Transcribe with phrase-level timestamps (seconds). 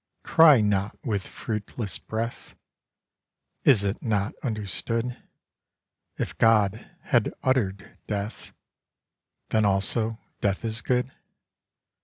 [0.23, 2.55] Cry not with fruitless breath.
[3.63, 5.15] Is it not understood,
[6.17, 8.51] If God had utter'd Death
[9.49, 11.11] Then also Death is good?